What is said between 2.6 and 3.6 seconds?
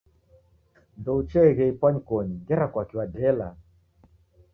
kwaki wadela?